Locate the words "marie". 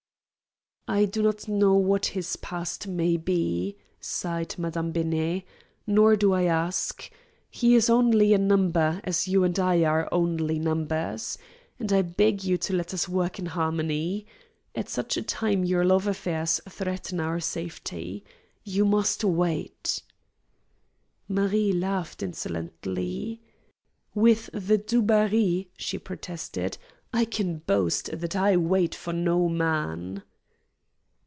21.29-21.71